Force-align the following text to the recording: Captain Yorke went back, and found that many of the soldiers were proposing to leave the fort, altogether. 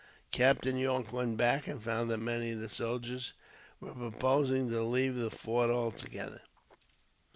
Captain 0.31 0.77
Yorke 0.77 1.13
went 1.13 1.37
back, 1.37 1.67
and 1.67 1.83
found 1.83 2.09
that 2.09 2.17
many 2.17 2.49
of 2.49 2.59
the 2.59 2.67
soldiers 2.67 3.33
were 3.79 3.93
proposing 3.93 4.67
to 4.67 4.81
leave 4.81 5.13
the 5.15 5.29
fort, 5.29 5.69
altogether. 5.69 6.41